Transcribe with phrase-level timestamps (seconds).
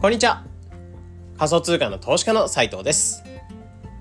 [0.00, 0.42] こんにちは。
[1.36, 3.22] 仮想通貨の投資家の斉藤です。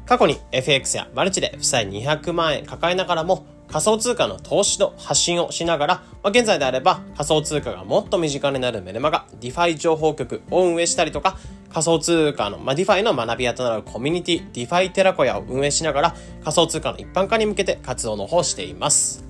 [0.06, 11.38] 過去に FX やマルチで負債200万円抱えながらも仮想通貨の投資の発信をしながら、まあ、現在であれば仮想通貨がもっと身近になるメルマガ DeFi 情報局を運営したりとか
[11.70, 19.26] 仮想通貨の、まあ、DeFi の学び屋となるコミュニティ DeFi テラコヤを運営しながら仮想通貨の一般化に向けて活動の方をしています。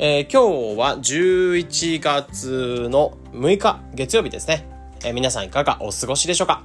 [0.00, 4.79] えー、今日は11月の6日月曜日ですね。
[5.04, 6.62] えー、皆さんいかがお過ごしでしょうか、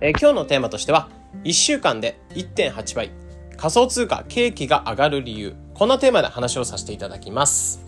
[0.00, 1.08] えー、今日のテーマとしては
[1.44, 3.10] 1週間で1.8倍
[3.56, 7.84] 仮想通貨景気が上がる理由こんなテーマで話をさせていただきます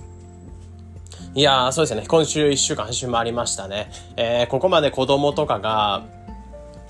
[1.37, 2.07] いやー、そうですね。
[2.09, 3.91] 今週1週間始まりましたね。
[4.17, 6.07] えー、ここまで子供とかが、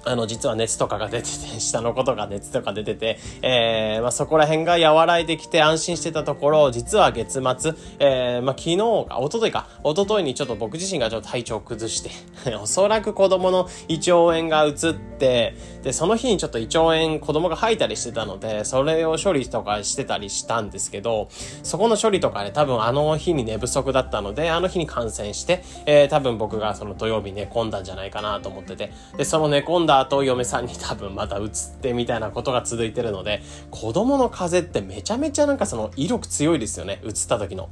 [0.07, 8.77] あの、実は熱とかが出てて、下の子とか熱とか出てて、えー、まあ、そこら辺が和らいできて安心してたところ、実は月末、えー、まあ、昨日
[9.09, 12.11] か、一昨日か、一昨日にちょっと僕自身がちょっと体調を崩して、
[12.63, 21.27] おそらく子供の胃腸炎が移って、で、その日にちょっと胃腸炎子供が吐いたりしてたので、それを処理とかしてたりしたんですけど、
[21.65, 37.69] そこの処理とかね、多分あの日に寝不足だったので、あの日に感染して、えー、多分僕がその土曜日寝込んだんじゃないかなと思ってて、で、その寝込んだ後、嫁さんに多分また移ってみたいなことが続いてるので、子供の風邪ってめちゃめちゃなんかその威力強いですよね、移った時の。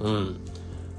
[0.00, 0.40] うん。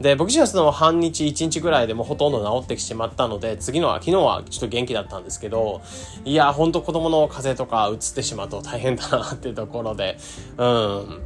[0.01, 5.81] で、僕自身はその半日、1日ぐらいでもほとんど治ってきてしまったので、次のは、昨日はちょっと元気だったんですけど、
[6.25, 10.17] いや、ほんと子供の風邪とか移ってしまうと大変だなっていうところで、
[10.57, 11.21] うん。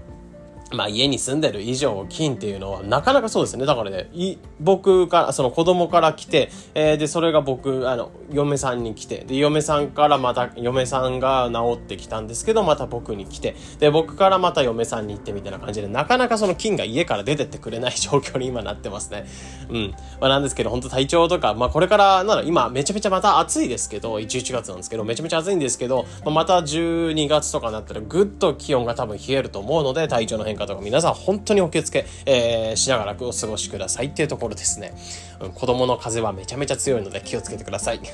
[0.72, 3.66] まあ家に住んでる以上金っていうのはなかなかそうですね。
[3.66, 19.26] だからね、い僕から、その子供から来て、えー、で、それが僕、あの、嫁さんに来て、で、嫁さんからまた、嫁さんが治ってきたんですけど、また僕に来て、で、僕からまた嫁さんに行ってみたいな感じで、なかなかその金が家から出てってくれない状況に今なってますね。
[19.70, 19.96] うん。
[20.20, 34.94] まあなんですけど、本当体調とか、まあこれからなら今めちゃめちゃまた暑いですけど、11月なんですけど、めちゃめちゃ暑いんですけど、まあ、また12月とかになったらぐっと気温が多分冷えると思うので、体調の変化とか皆さん本当にお気をつけ、えー、しながらお過ごしくださいっていうところですね。
[35.42, 38.00] うん、子供の風はめちゃめちゃ強いので気をつけてください。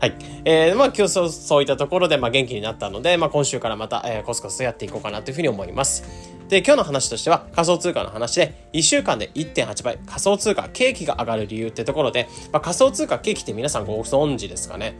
[0.00, 0.14] はい。
[0.44, 6.04] えー、まあ今日そうそういったところで、まあ元気になったので、まあ今週からまた、えー、コツコツとやっていこうかなというふうに思います。
[6.48, 14.94] で、今日の話としては仮想通貨の話で、1週間で1.8倍仮想通貨景気が上がる理由ってところで、まあ仮想通貨景気って皆さんご存知ですかね？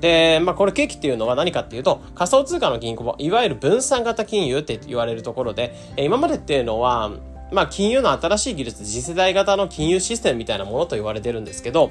[0.00, 7.10] で、まあ、これ景気っていうのは何かっていうと、仮想通貨の銀行、いわゆる分散型金融って言われるところで、今までっていうのは、
[7.52, 11.90] まあ、金融の新しい技術、次世代型の金融システムみたいなものと言われてるんですけど、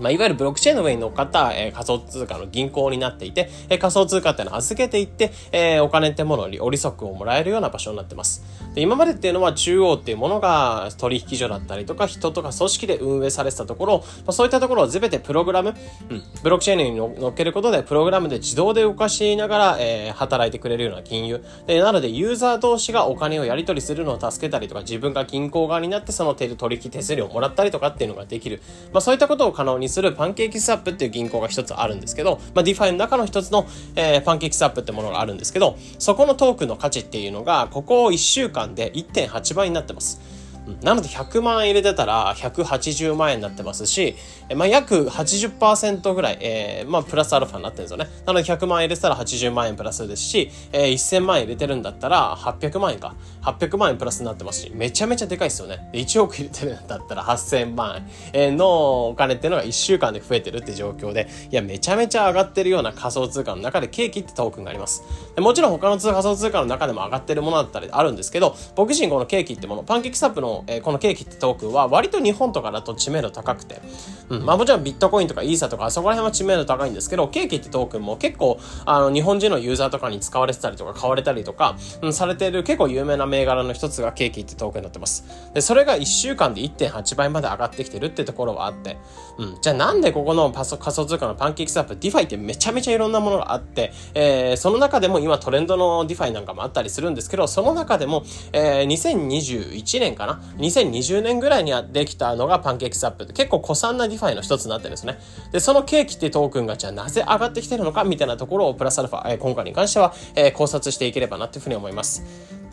[0.00, 8.44] まあ、いわゆるブロックチェーンの上に乗っかった、えー、仮想通貨の銀行になっていて、えー、仮想通貨っていうのを預けていって、えー、お金ってものに利息をもらえるような場所になってます。
[8.74, 15.74] で今までっていうのは中央っていうものが取引所だったりとか人とか組織で運営されてたところ、まあ、そういったところを全てプログラム、
[16.10, 21.44] うん、ブロックチェーンに乗っけることでプログラムで自動で動かしながら、えー、働いてくれるような金融。
[21.66, 28.60] で、なのでユーザー同士がお金をやり取りするのを助けたりとか自分が銀行側になってその手で取引手数料をもらったりとかっていうのができる。
[28.92, 40.43] まあそういったことを可能にするパンケーキスワップっていう銀行が一つあるんですけど、まあ、DeFi の中の一つの、えー、パンケーキスワップってものがあるんですけど、そこのトークンの価値っていうのが、ここ1週間で1.8倍になってます。
[40.82, 44.16] なので100万円入れてたら180万円になってますし、
[44.56, 48.08] まあ、約80%ぐらい、えー、まあ、プラスアルファになってるんですよね。
[48.26, 53.14] なので100万円入れてたら80万円プラスですし、えー、1000万円入れてるんだったら800万円か。
[53.42, 55.90] 800万円プラスになってますし、めちゃめちゃでかいですよね。
[55.92, 65.02] 1億入れてるんだったら8000万円のお金っていうのが1週間で増えてるって状況で、いや、めちゃめちゃ上がってるような仮想通貨の中でケーキってトークンがあります。
[65.38, 73.80] もちろん他の仮想通貨の中でも上がってるものだったりあるんですけど、僕自身このケーキってもの、パンケーキサップのえー、このケーキってトークンは割と日本とかだと知名度高くて、
[74.28, 85.24] うん、まあもちろんビットコインとかイーサとかそこら辺は知名度高いんですけど、ケーキってトークンも結構あの日本人のユーザーとかに使われてたりとか買われたりとか、うん、されてる結構有名な銘柄の一つがケーキってトークンになってます。
[85.54, 88.98] で、それが1週間で1.8倍まで上がってきてるってところはあって、
[89.38, 105.18] うん、じゃあなんでここのパソ仮想通貨のパンケーキスワップ、 DeFi ってめちゃめちゃいろんなものがあって、えー、その中でも今トレンドの DeFi なんかもあったりするんですけど、その中でも、えー、2021年かな ?2020 年ぐらいにできたのがパンケーキスワップ結構古参な DeFi の一つになってるんですね。
[105.52, 112.22] で、そのケーキってトークンがじゃあなぜ上がってきてるのかみたいなところをプラスアルファ、えー、今回に関しては、えー、考察していければなっていうふうに思います。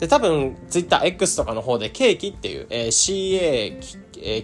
[0.02, 3.78] で、多分、TwitterX とかの方でケーキっていう、えー、CA、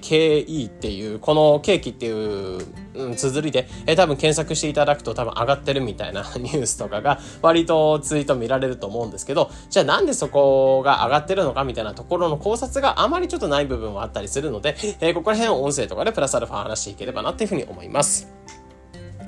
[0.00, 2.60] KE っていう、このケーキっていう
[2.94, 18.28] うん、綴りで、えー、多分検索していただくと多分上がってるみたいな ニュースとかが割とツイート見られると思うんですけど、じゃあなんでそこが上がってるのかみたいなところの考察があまりちょっとない部分はあったりするので、えー、ここら辺を音声とかでプラスアルファ話していければなっていうふうに思います。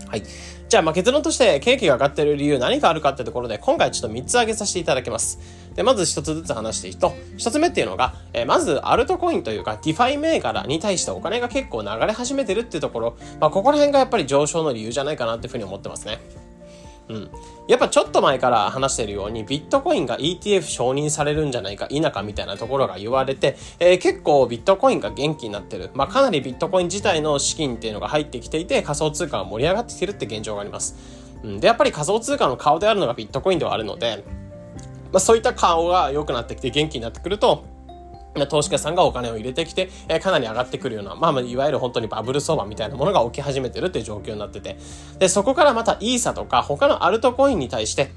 [0.09, 0.23] はい。
[0.71, 5.41] じゃあ、まあ結論としてケーキが上がってる理由何があるかってところで、今回ちょっと3つ挙げさせていただきます。
[5.75, 16.21] で、まず1つずつ話していくと、1つ目っていうのが、えー、まずアルトコインというか、 DeFi 銘柄に対してお金が結構流れ始めてるっていうところ、まあここら辺がやっぱり上昇の理由じゃないかなっていうふうに思ってますね。
[17.11, 17.31] うん。
[17.67, 25.91] やっぱちょっと前から話してるように、ビットコインが ETF 承認されるんじゃないか否かみたいなところが言われて、えー、結構ビットコインが元気になってる。
[25.95, 30.97] まあ、かなりビットコイン自体の資金っていうのが入ってきていて、仮想通貨が盛り上がってきてるって現状があります。
[31.43, 31.61] うん。
[31.61, 34.25] で、やっぱり仮想通貨の顔であるのがビットコインではあるので、
[35.13, 37.65] まあ、そういった顔が良くなってきて元気になってくると、
[38.49, 44.77] 投資家さんがお金を入れてきて、えー、かなり上がってくるような、まあ、いわゆる本当にバブル相場みたいなものが起き始めてるっていう状況になってて、
[45.19, 48.11] で、そこからまたイーサとか他のアルトコインに対して、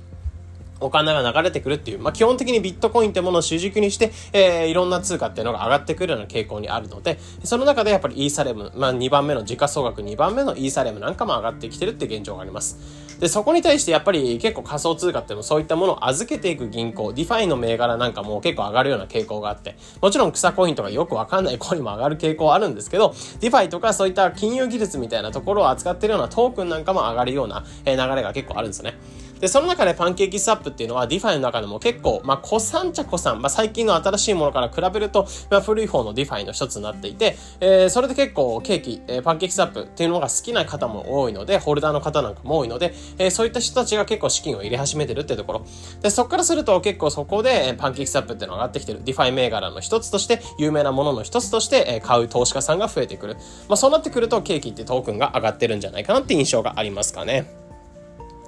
[0.79, 13.02] お金が流れてくるっていう、まあ、基本的にビットコインってものを主軸にして、えー、いろんな通貨っていうのが上がってくるような傾向にあるので、その中でやっぱりイーサリアム、まあ、2番目の時価総額2番目のイーサリアムなんかも上がってきてるっていう現状があります。
[13.23, 28.97] で、そこに対してやっぱり結構仮想通貨っていうのそういったものを預けていく銀行、 DeFi の銘柄なんかも結構上がるような傾向があって、もちろん草コインとかよくわかんないコインも上がる傾向はあるんですけど、DeFi とかそういった金融技術みたいなところを扱ってるようなトークンなんかも上がるような流れが結構あるんですよね。
[29.43, 45.65] で、その中でパンケーキスワップっていうのは DeFi の中でも結構、まあ、古参っちゃ古参、まあ、最近の新しいものから比べると、まあ、古い方の DeFi の一つになっていて、えー、それで結構ケーキ、えー、パンケーキスワップっていうのが好きな方も多いので、ホルダーの方なんかも多いので、えー、そういった人たちが結構資金を入れ始めてるってところ。
[46.01, 49.01] で、そこからすると結構そこでパンケーキスワップっていうのが上がってきてる。
[49.03, 53.33] DeFi 銘柄の一つとして、有名なものの一つとしてえ買う投資家さんが増えてくる。
[53.67, 57.62] まあそうなってくるとケーキってトークンが上がってるんじゃないかなって印象がありますかね。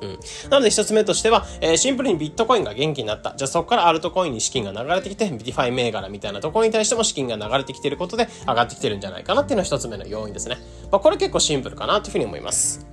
[0.01, 0.49] うん。
[0.49, 3.33] なので一つ目としては、えー、シンプルにビットコインが元気になった。
[3.35, 10.57] じゃあそこからアルトコインに資金が流れてきて、ビディファイ銘柄みたいなところに対しても資金が流れてきていることで上がってきてるんじゃないかなっていうのが一つ目の要因ですね。
[10.91, 12.85] まあこれ結構シンプルかなというふうに思います。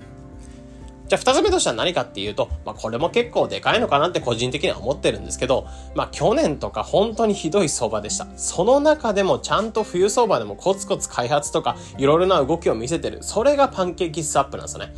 [1.09, 8.27] じゃあ二つ目としては何かっていうと、まあこれも結構でかいのかなって個人的には思ってるんですけど、まあ去年とか本当にひどい相場でした。
[8.37, 13.19] その中でもちゃんと冬相場でもコツコツ開発とかいろいろな動きを見せてる。
[13.23, 14.95] それがパンケーキスワップなんですよね。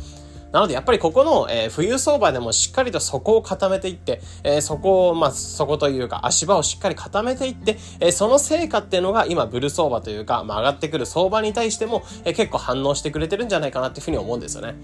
[0.55, 14.75] なのでやっぱりここの、えー、冬相場でもしっかりと底を固めていって、えー、そこを、まあ、そこというか足場をしっかり固めていって、えー、その成果っていうのが今ブル相場というか、まあ、上がってくる相場に対しても、えー、結構反応してくれてるんじゃないかなっていうふうに思うんですよね。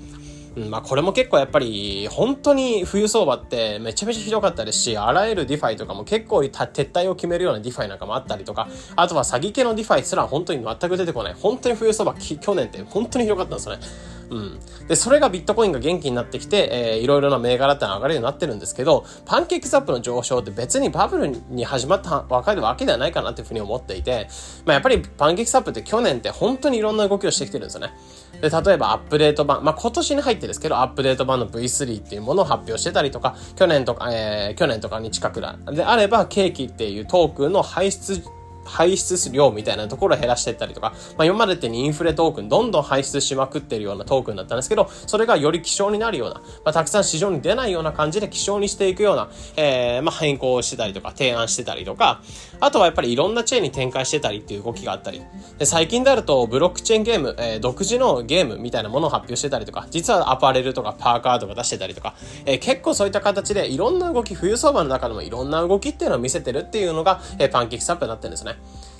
[0.55, 6.49] うん、まあこれも結構やっぱり本当に冬相場ってめちゃめちゃひどかったですし、あらゆる DeFi とかも結構撤
[6.91, 11.33] 退を決めるような DeFi なんかもあったりとか、あとは詐欺系の DeFi すら本当に全く出てこない。
[11.33, 13.83] 本当に冬相場、去年って本当にひどかったんですよね。
[14.31, 14.59] うん。
[14.87, 24.29] で、それがビットコインが元気になってきて、えー、いろいろな銘柄っての上がるようになってるんですけど、パンケーキスアップの上昇って別にバブルに始まったわかるわけではないかなっていうふうに思っていて、
[24.65, 27.93] まあやっぱりパンケーキスアップって去年って本当にいろんな動きをしてきてるんですよね。
[28.41, 38.23] で、例えばアップデート版、まあ、今年に入ってですけど、アップデート版の V3 っていうものを発表してたりとか、去年とか、えー、去年とかに近くであれば、ケーキっていうトークンの排出
[38.65, 52.21] 排出量みたいなところを減らしていったりとか、まあ、今までってインフレトークンどんどん排出しまくってるようなトークンだったんですけど、それがより希少になるような、まあ、たくさん市場に出ないような感じで希少にしていくような、えー、まあ、変更をしてたりとか、提案してたりとか、
[52.59, 55.21] あとはやっぱりいろんなチェーンに展開してたりっていう動きがあったり、
[55.57, 62.15] で最近であるとブロックチェーンゲーム、えー、独自のゲームみたいなものを発表してたりとか、実はアパレルとかパーカーとか出してたりとか、
[62.45, 68.50] えー、結構そういった形でいろんな動き、冬相場の中でもいろんな動きっていうのを見せてるっていうのが、えー、パンケーキサップになってるんですね。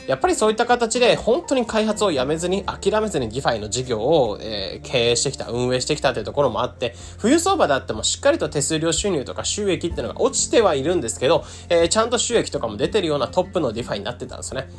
[0.07, 14.69] やっぱりそういった形で本当に開発をやめずに諦めずに DeFi の事業を、え、経営してきた、運営してきたというところもあって、冬相場であってもしっかりと手数料収入とか収益っていうのが落ちてはいるんですけど、え、ちゃんと収益とかも出てるようなトップの DeFi になってたんですよね。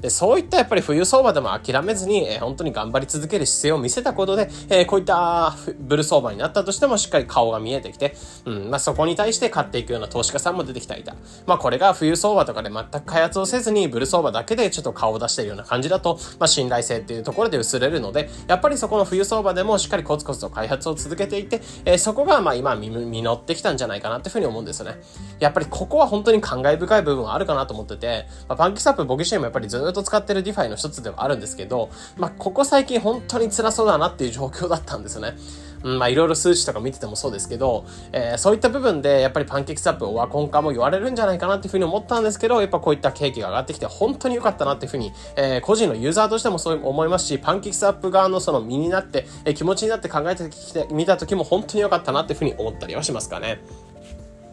[0.00, 11.16] で、そういったやっぱり冬相場でも諦めずに、えー、本当に頑張り続ける姿勢を見せたことで、えー、こういったブル相場になったとしてもしっかり顔が見えてきて、うん、まあ、そこに対して買っていくような投資家さんも出てきたりだ。
[11.46, 25.00] まあ、これが冬相場とかで全く開発をせずに、ブル相場だけでちょっと顔を出しているような感じだと、まあ、信頼性っていうところで薄れるので、やっぱりそこの冬相場でもしっかりコツコツと開発を続けていて、えー、そこがまあ今実ってきたんじゃないかなっていうふうに思うんですよね。
[25.40, 35.36] やっぱりここは本当に感慨深い部分はあるかなと思ってて、まあ、パンケーキスワップ僕自身もやっぱりずっと使ってる DeFi の一つではあるんですけど、まあ、ここ最近本当に辛そうだなっていう状況だったんですよね。
[35.84, 53.60] うん、まあいろいろ数値とか見ててもそうですけど、えー、そういった部分でやっぱりパンケーキスワップオワコン化も言われるんじゃないかなっていうふうに思ったんですけど、やっぱこういった景気が上がってきて本当に良かったなっていうふうに、えー、個人のユーザーとしてもそう思いますし、パンケーキスワップ側のその身になって、えー、気持ちになって考えてきてみた時も本当に良かったなっていうふうに思ったりはしますかね。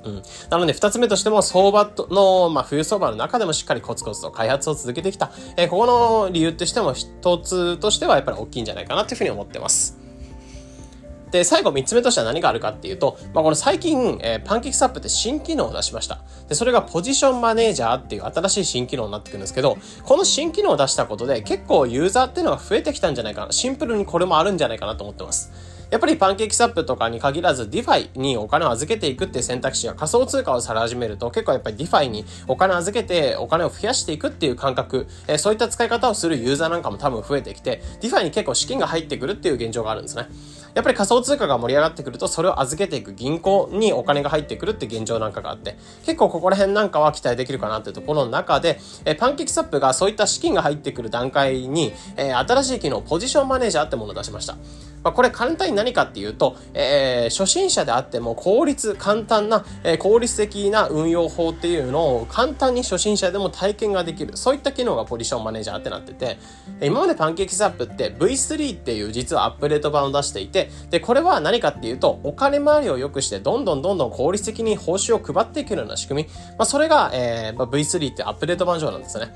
[0.06, 0.22] うん。
[0.50, 5.32] なので、二つ目としても、相場の、まあ、冬相場の中でもしっかりコツコツと開発を続けてきた。
[5.58, 10.06] えー、ここの理由としても、一つとしてはやっぱり大きいんじゃないかなというふうに思ってます。
[11.32, 16.20] で、最後3つ目としては何があるかっていうと、まあ、この最近、えー、パンケーキサップって新機能を出しました。
[16.48, 23.52] で、それがポジションマネージャーっていう新しい新機能になってくるんですけど、この新機能を出したことで結構ユーザーっていうのが増えてきたんじゃないかな。
[23.52, 25.52] シンプルにこれもあるんじゃないかなと思ってます。
[25.92, 40.28] やっぱりパンケーキスワップとかに限らず DeFi にお金を預けていくっていう選択肢が仮想通貨をされ始めると結構やっぱり DeFi にお金を預けてお金を増やしていくっていう感覚、え、そういった使い方をするユーザーなんかも多分増えてきて DeFi に結構資金が入ってくるっていう現状があるんですね。
[40.76, 54.58] やっぱり仮想通貨が盛り上がってくるとそれを預けていく銀行にお金が入ってくるって現状なんかがあって結構ここら辺なんかは期待できるかなっていうところの中で、えー、パンケーキスワップがそういった資金が入ってくる段階に、えー、新しい機能ポジションマネージャーってものを出しました。
[55.06, 64.36] まあ、これ簡単に何かっていうと、えー、初心者であっても効率、簡単な、えー、効率的な運用法っていうのを簡単に初心者でも体験ができる。
[64.36, 66.40] そういった機能がポジションマネージャーってなってて、
[66.82, 76.30] 今までパンケーキサップって V3 っていう実はアップデート版を出していて、で、これは何かっていうと、お金回りを良くして、どんどんどんどん効率的に報酬を配っていけるような仕組み。
[76.58, 79.34] まあ、それが、えー、V3 ってアップデート版上なんですね。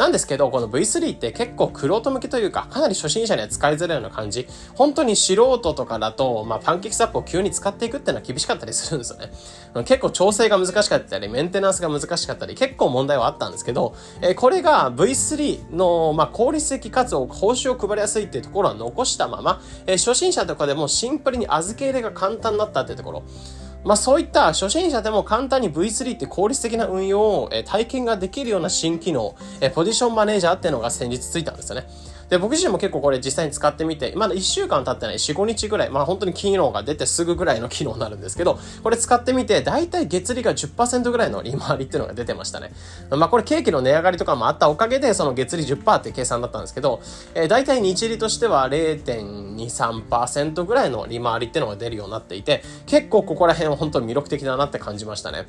[0.00, 4.48] なんですけど、この V3 って結構クロート向けというか、かなり初心者には使いづらいような感じ。
[4.74, 9.30] 本当に素人とかだと、まあ、パンケーキサップを急に使っていくっていうのは厳しかったりするんですよね。
[9.84, 23.24] 結構調整が難しかったり、メンテナンスが難しかったり、結構問題はあったんですけど、えー、これが V3 の、まあ、効率的かつ報酬を配りやすいっていうところは残したまま、えー、初心者とかでもシンプルに預け入れが簡単になったっていうところ。
[23.82, 29.34] まあそういった初心者でも簡単に V3 って効率的な運用を体験ができるような新機能、
[29.74, 31.88] ポジションマネージャーっていうのが先日ついたんですよね。
[32.30, 42.70] で、僕自身も結構これ実際に使ってみて、まだ1週間経ってない4、5日ぐらい、まあ本当に機能が出てすぐぐらいの機能になるんですけど、これ使ってみて、だいたい月利が10%ぐらいの利回りっていうのが出てましたね。
[43.10, 47.00] まあこれケーキの値上がりとかもあったおかげで、その月利10%って計算だったんですけど、
[47.34, 55.46] えー、だいたい日利としては0.23%ぐらいの利回りっていうのが出るようになっていて、結構ここら辺は本当に魅力的だなって感じましたね。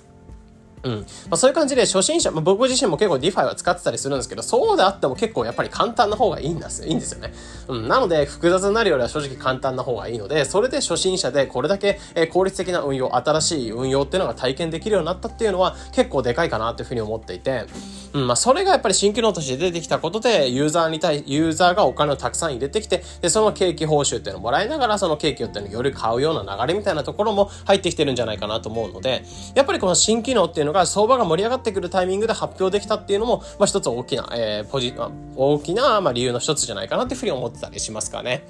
[0.84, 0.94] うん。
[1.00, 6.88] まあ、そういう感じで初心者、まあ、僕自身も結構 DeFi は使ってたりするんですけど、そうであっても結構やっぱり簡単な方がいいんですよ。
[6.88, 7.34] いいんですよね。
[7.68, 7.88] うん。
[7.88, 12.00] なので、複雑になるよりは正直簡単な方がいいので、それで初心者でこれだけ、
[12.32, 17.66] 効率的な運用、新しい運用っていうのが体験できるようになったっていうのは結構でかいかなっていうふうに思っていて、
[18.13, 18.27] うん。
[18.27, 29.24] まあ、それがやっぱり新機能として出てきたことで、ユーザーに対、ユーザーがお金をたくさん入れてきて、で、その景気報酬っていうのをもらいながら、その景気っていうのをより買うような流れみたいなところも入ってきてるんじゃないかなと思うので、
[29.56, 34.94] やっぱりこの新機能っていうのが相場が盛り上がってくるタイミングで発表できたっていうのも、まあ、一つ大きな、えー、ポジ、
[35.36, 38.46] 大きな、まあ、理由の一つじゃないかなっていうふうに思ってたりしますかね。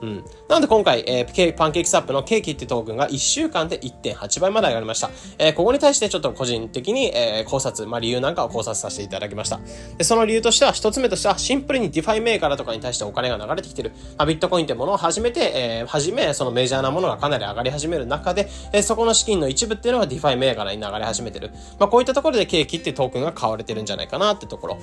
[0.00, 0.24] うん。
[0.48, 5.10] なので今回、えー、パンケーキスワップのケーキってトークンが1週間で1.8倍まで上がりました。
[5.38, 9.60] えー、ここに対してちょっと個人的に、えー、考察、まあ理由なんかを考察させていただきました。
[9.96, 13.92] で、その理由としては、一つ目としては、シンプルに DeFi 銘柄とかに対してお金が流れてきてる。
[14.16, 21.50] まあ、ビットコインってものを始めて、えー、始め、そのメジャーなものがかなり上がり始める中で、えー、そこの資金の一部っていうのが DeFi 銘柄に流れ始めてる。
[21.78, 24.78] まあこういったところでケーキってトークンが買われてるんじゃないかなってところ。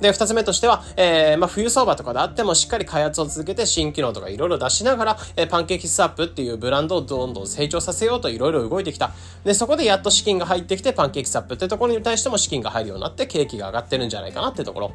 [0.00, 9.12] で、二つ目としては、えー、まあ、冬相場とかであってもしっかり開発を続けて新機能とかいろいろ出しながら、えー、パンケーキスワップっていうブランドをどんどん成長させようといろいろ動いてきた。
[9.44, 14.92] で、そこでやっと資金が入ってきて、パンケーキスワップってところに対しても資金が入るようになって、景気が上がってるんじゃないかなってところ。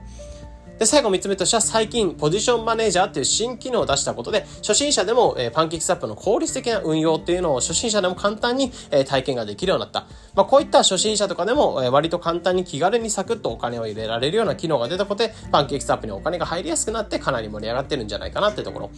[0.81, 10.07] で、最後3つ目としては最近、ポジションマネージャーっていう新機能を出したことで、初心者でも、えー、パンケーキスアップの効率的な運用っていうのを初心者でも簡単に、えー、体験ができるようになった。
[10.33, 18.89] まあ、こういった初心者とかでも、えー、割と簡単に気軽にサクッとお金を入れられるような機能が出たことで、パンケーキスアップにお金が入りやすくなってかなり盛り上がってるんじゃないかなってところ。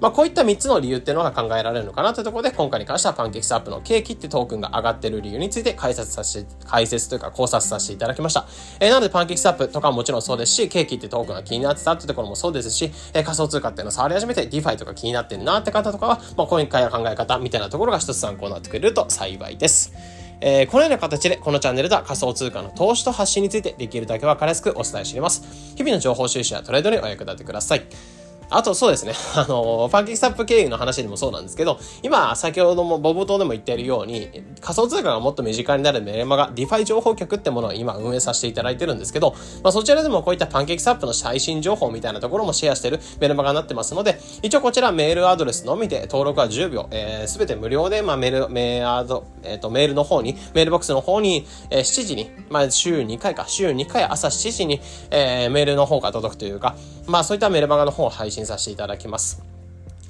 [0.00, 8.46] まあ、こういった3つの理由っていうのが考えられるのかなってところで、今回に関してはパンケーキスアップのケーキってトークンが上がってる理由について解説させて、解説というか考察させていただきました。
[8.80, 19.92] えー、なのでパンケーキスアップとかももちろんそうですし、ケーキってトークンが気になってたってところもそうですし、えー、仮想通貨っていうのを触り始めて DeFi とか気になってるなって方とかは、まあ、今回の考え方みたいなところが一つ参考になってくれると幸いです。
[20.40, 25.42] えー、このような形でこのチャンネルでは仮想通貨の投資と発信についてできるだけ分かりやすくお伝えしています。
[25.74, 28.17] 日々の情報収集やトレードにお役立てください。
[28.50, 56.76] あとそうですね、 あの、パンケーキスワップ経由の話でもそうなんですけど、今、先ほども冒頭でも言っているように、仮想通貨がもっと身近になるメルマガ、 DeFi 情報局ってものを今運営させていただいてるんですけど、まあそちらでもこういったパンケーキスワップの最新情報みたいなところもシェアしてるメルマガになってますので、一応こちらメールアドレスのみで登録は10秒、えー、すべて無料で、まあメール、メール、えっ、ー、と、メールの方に、メールボックスの方に、えー、7時に、まあ週2回か、週2回朝7時に、えー、メールの方が届くというか、
[57.06, 59.42] まあそういったメルマガの方を配信信させていただきます。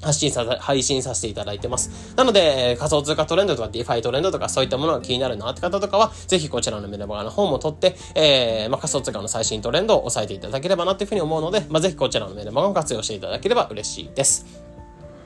[0.01, 2.13] 発信さ、配信させていただいてます。
[2.15, 14.45] なので、仮想通貨トレンドとか DeFi トレンドとかそういったものが気になるなって方とかは、ぜひこちらのメルマガの方も取って、えー、まあ、仮想通貨の最新トレンドを押さえていただければなっていうふうに思うので、まあ、ぜひこちらのメルマガを活用していただければ嬉しいです。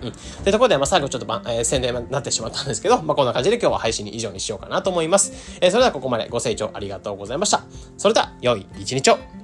[0.02, 0.12] うん。
[0.12, 5.60] というところで、まあ、最後ちょっとば、えー、宣伝になってしまったんですけど、まあ、こんな感じで今日は配信以上にしようかなと思います。
[5.62, 7.64] えー、それではここまでご清聴ありがとうございました。
[7.98, 9.43] それでは、良い一日を。